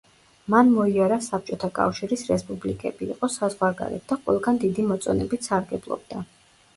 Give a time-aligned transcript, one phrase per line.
[0.51, 6.23] მან მოიარა საბჭოთა კავშირის რესპუბლიკები, იყო საზღვარგარეთ და ყველგან დიდი მოწონებით სარგებლობდა.